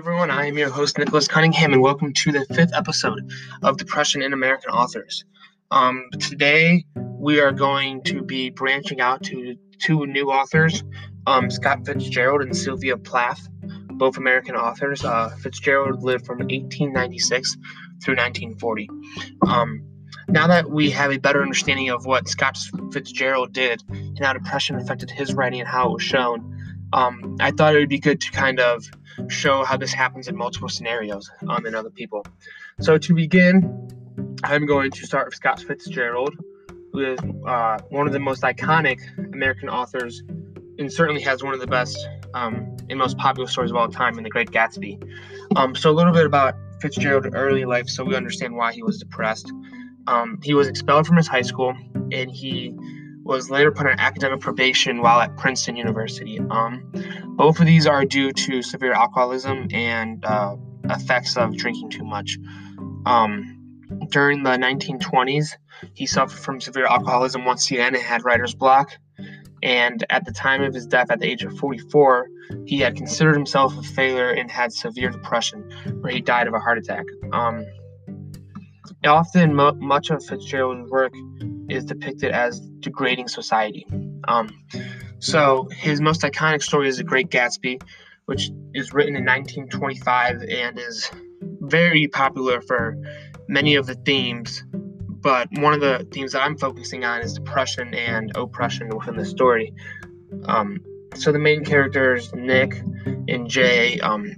[0.00, 0.30] everyone.
[0.30, 3.30] I am your host, Nicholas Cunningham, and welcome to the fifth episode
[3.62, 5.26] of Depression in American Authors.
[5.70, 10.82] Um, today, we are going to be branching out to two new authors
[11.26, 13.46] um, Scott Fitzgerald and Sylvia Plath,
[13.90, 15.04] both American authors.
[15.04, 17.58] Uh, Fitzgerald lived from 1896
[18.02, 18.88] through 1940.
[19.46, 19.82] Um,
[20.28, 22.56] now that we have a better understanding of what Scott
[22.90, 26.56] Fitzgerald did and how depression affected his writing and how it was shown,
[26.94, 28.90] um, I thought it would be good to kind of
[29.28, 32.24] show how this happens in multiple scenarios um, in other people.
[32.80, 33.88] So to begin,
[34.42, 36.34] I'm going to start with Scott Fitzgerald,
[36.92, 39.00] who is uh, one of the most iconic
[39.34, 40.22] American authors
[40.78, 41.96] and certainly has one of the best
[42.34, 45.02] um, and most popular stories of all time in The Great Gatsby.
[45.56, 48.98] Um, so a little bit about Fitzgerald's early life so we understand why he was
[48.98, 49.52] depressed.
[50.06, 51.74] Um, he was expelled from his high school
[52.12, 52.74] and he
[53.30, 56.40] was later put on academic probation while at Princeton University.
[56.50, 56.90] Um,
[57.36, 62.38] both of these are due to severe alcoholism and uh, effects of drinking too much.
[63.06, 63.56] Um,
[64.10, 65.52] during the 1920s,
[65.94, 68.90] he suffered from severe alcoholism once again and had writer's block.
[69.62, 72.26] And at the time of his death, at the age of 44,
[72.66, 75.70] he had considered himself a failure and had severe depression,
[76.00, 77.04] where he died of a heart attack.
[77.32, 77.64] Um,
[79.06, 81.12] often, mo- much of Fitzgerald's work
[81.68, 83.86] is depicted as degrading society.
[84.28, 84.50] Um,
[85.18, 87.82] so his most iconic story is The Great Gatsby,
[88.26, 91.10] which is written in 1925 and is
[91.60, 92.96] very popular for
[93.48, 94.64] many of the themes.
[94.72, 99.24] But one of the themes that I'm focusing on is depression and oppression within the
[99.24, 99.74] story.
[100.44, 100.80] Um,
[101.14, 102.82] so the main characters, Nick
[103.28, 104.36] and Jay, um,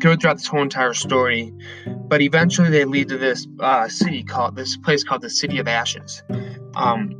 [0.00, 1.52] go throughout this whole entire story,
[2.08, 5.68] but eventually they lead to this uh, city called this place called the City of
[5.68, 6.22] Ashes,
[6.74, 7.10] um,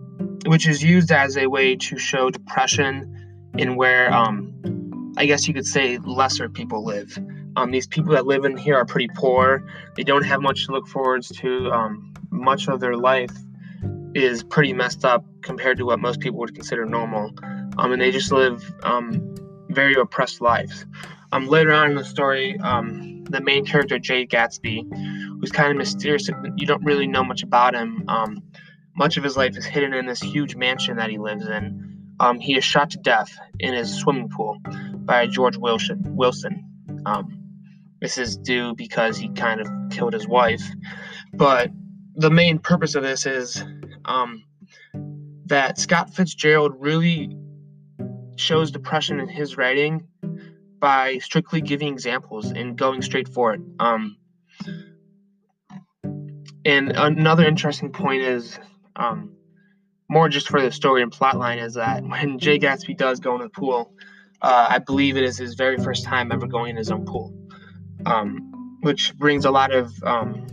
[0.47, 5.55] which is used as a way to show depression in where um, I guess you
[5.55, 7.17] could say lesser people live.
[7.57, 9.67] Um, these people that live in here are pretty poor.
[9.97, 11.71] They don't have much to look forward to.
[11.71, 13.37] Um, much of their life
[14.15, 17.33] is pretty messed up compared to what most people would consider normal.
[17.79, 19.35] Um, and they just live um,
[19.69, 20.87] very oppressed lives.
[21.33, 24.87] Um, later on in the story, um, the main character, Jay Gatsby,
[25.41, 28.05] who's kind of mysterious, you don't really know much about him.
[28.09, 28.43] Um,
[28.97, 32.15] much of his life is hidden in this huge mansion that he lives in.
[32.19, 33.31] Um, he is shot to death
[33.61, 34.59] in his swimming pool
[34.97, 36.03] by George Wilson.
[36.17, 36.65] Wilson.
[37.07, 37.41] Um,
[38.01, 40.63] this is due because he kind of killed his wife.
[41.33, 41.71] But
[42.17, 43.63] the main purpose of this is
[44.05, 44.45] um,
[45.47, 47.37] that Scott Fitzgerald really
[48.37, 50.07] shows depression in his writing
[50.81, 53.61] by strictly giving examples and going straight for it.
[53.79, 54.17] Um,
[56.65, 58.59] and another interesting point is
[58.97, 59.35] um,
[60.09, 63.43] more just for the story and plotline is that when Jay Gatsby does go in
[63.43, 63.95] the pool,
[64.43, 67.35] uh, I believe it is his very first time ever going in his own pool,
[68.07, 70.47] um, which brings a lot of um,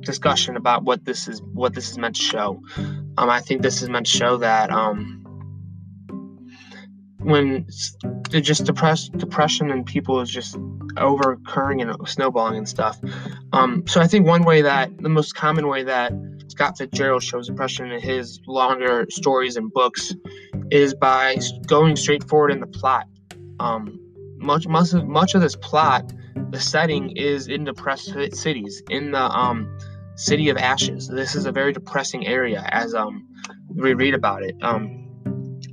[0.00, 2.62] discussion about what this is what this is meant to show.
[2.76, 4.70] Um, I think this is meant to show that
[7.24, 7.66] um, when
[8.30, 10.56] just depressed depression and people is just
[10.96, 13.00] over occurring and snowballing and stuff.
[13.52, 16.12] Um, so I think one way that the most common way that
[16.48, 20.14] Scott Fitzgerald shows depression in his longer stories and books
[20.70, 21.36] is by
[21.66, 23.06] going straight forward in the plot.
[23.60, 24.00] Um,
[24.36, 26.12] much much of, much of this plot,
[26.50, 29.78] the setting is in depressed cities in the um,
[30.16, 31.08] city of ashes.
[31.08, 33.26] This is a very depressing area as um,
[33.74, 34.54] we read about it.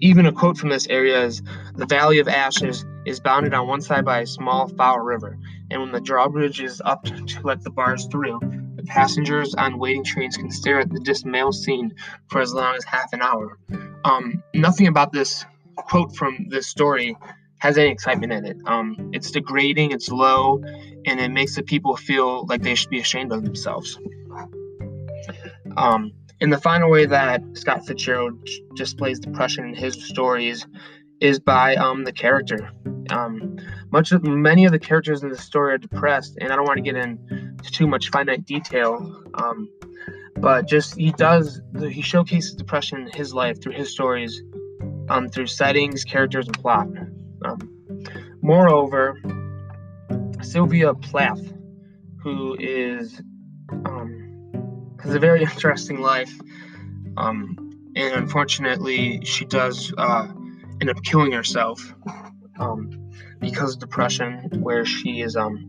[0.03, 1.43] Even a quote from this area is
[1.75, 5.37] The Valley of Ashes is bounded on one side by a small, foul river,
[5.69, 8.39] and when the drawbridge is up to let the bars through,
[8.75, 11.93] the passengers on waiting trains can stare at the dismal scene
[12.29, 13.59] for as long as half an hour.
[14.03, 15.45] Um, nothing about this
[15.75, 17.15] quote from this story
[17.59, 18.57] has any excitement in it.
[18.65, 20.63] Um, it's degrading, it's low,
[21.05, 23.99] and it makes the people feel like they should be ashamed of themselves.
[25.77, 30.65] Um, and the final way that Scott Fitzgerald displays depression in his stories
[31.19, 32.71] is by um, the character.
[33.11, 33.57] Um,
[33.91, 36.77] much of many of the characters in the story are depressed, and I don't want
[36.77, 39.23] to get into too much finite detail.
[39.35, 39.69] Um,
[40.37, 44.41] but just he does he showcases depression in his life through his stories,
[45.09, 46.87] um, through settings, characters, and plot.
[47.45, 47.59] Um,
[48.41, 49.21] moreover,
[50.41, 51.53] Sylvia Plath,
[52.23, 53.21] who is
[53.85, 54.20] um,
[55.03, 56.33] has a very interesting life.
[57.17, 57.57] Um,
[57.95, 60.27] and unfortunately, she does uh,
[60.79, 61.93] end up killing herself
[62.59, 65.35] um, because of depression, where she is.
[65.35, 65.67] Um,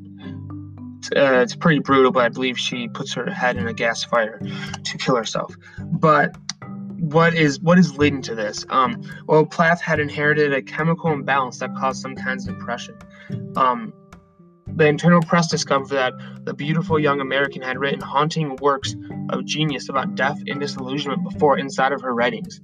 [1.17, 4.41] uh, it's pretty brutal, but I believe she puts her head in a gas fire
[4.85, 5.55] to kill herself.
[5.81, 6.37] But
[7.01, 8.65] what is what is leading to this?
[8.69, 12.97] Um, well, Plath had inherited a chemical imbalance that caused some kinds of depression.
[13.57, 13.93] Um,
[14.75, 16.15] The internal press discovered that
[16.45, 18.97] the beautiful young American had written haunting works
[19.29, 22.61] of genius about death and disillusionment before inside of her writings.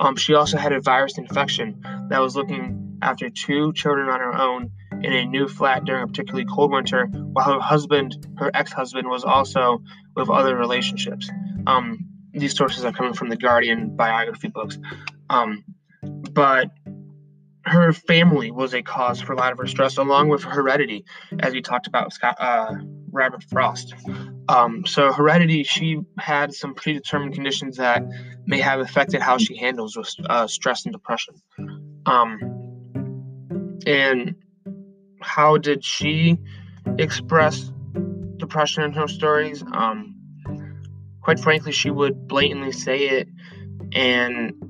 [0.00, 4.34] Um, she also had a virus infection that was looking after two children on her
[4.34, 4.70] own
[5.02, 9.24] in a new flat during a particularly cold winter, while her husband, her ex-husband, was
[9.24, 9.82] also
[10.16, 11.30] with other relationships.
[11.66, 14.78] Um, these sources are coming from the Guardian biography books.
[15.30, 15.64] Um,
[16.02, 16.70] but
[17.72, 21.04] her family was a cause for a lot of her stress, along with heredity,
[21.40, 22.74] as we talked about Scott, uh,
[23.10, 23.94] Robert Frost.
[24.48, 28.02] Um, so heredity, she had some predetermined conditions that
[28.46, 31.34] may have affected how she handles with uh, stress and depression.
[32.04, 32.38] Um,
[33.86, 34.34] and
[35.20, 36.36] how did she
[36.98, 37.72] express
[38.36, 39.62] depression in her stories?
[39.72, 40.82] Um,
[41.22, 43.28] quite frankly, she would blatantly say it
[43.92, 44.61] and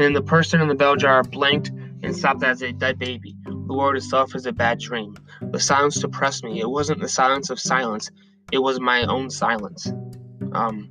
[0.00, 1.70] and the person in the bell jar blinked
[2.02, 3.36] and stopped as a dead baby.
[3.44, 5.16] The world itself is a bad dream.
[5.42, 6.60] The silence depressed me.
[6.60, 8.10] It wasn't the silence of silence,
[8.50, 9.92] it was my own silence.
[10.52, 10.90] Um,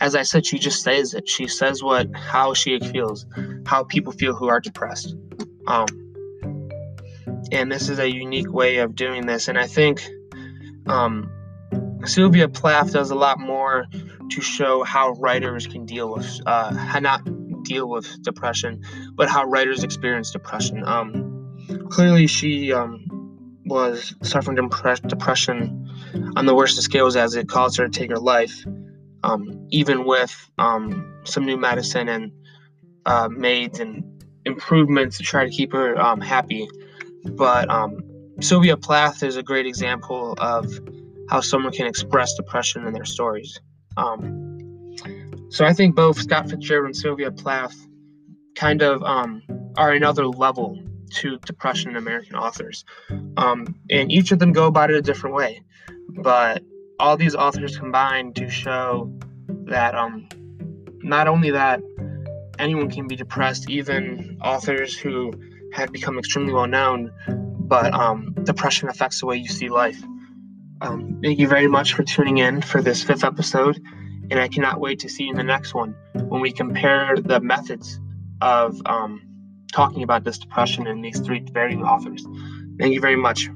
[0.00, 1.28] as I said, she just says it.
[1.28, 3.26] She says what, how she feels,
[3.66, 5.16] how people feel who are depressed.
[5.66, 5.86] Um,
[7.50, 9.48] and this is a unique way of doing this.
[9.48, 10.06] And I think
[10.86, 11.30] um,
[12.04, 13.86] Sylvia Plath does a lot more
[14.30, 17.22] to show how writers can deal with, uh, not
[17.62, 18.82] deal with depression,
[19.14, 20.82] but how writers experience depression.
[20.86, 23.06] Um, clearly, she um,
[23.64, 25.88] was suffering depression
[26.36, 28.64] on the worst of scales as it caused her to take her life,
[29.22, 32.32] um, even with um, some new medicine and
[33.06, 34.04] uh, maids and
[34.44, 36.68] improvements to try to keep her um, happy.
[37.24, 38.00] But um,
[38.40, 40.66] Sylvia Plath is a great example of
[41.30, 43.60] how someone can express depression in their stories.
[43.96, 44.51] Um,
[45.52, 47.76] so I think both Scott Fitzgerald and Sylvia Plath
[48.54, 49.42] kind of um,
[49.76, 50.82] are another level
[51.16, 52.86] to depression in American authors.
[53.36, 55.62] Um, and each of them go about it a different way.
[56.08, 56.62] But
[56.98, 59.12] all these authors combined to show
[59.66, 60.26] that um,
[61.02, 61.82] not only that
[62.58, 65.34] anyone can be depressed, even authors who
[65.74, 70.02] have become extremely well known, but um, depression affects the way you see life.
[70.80, 73.78] Um, thank you very much for tuning in for this fifth episode
[74.32, 78.00] and I cannot wait to see in the next one when we compare the methods
[78.40, 79.20] of um,
[79.72, 82.26] talking about this depression in these three very authors.
[82.78, 83.50] Thank you very much.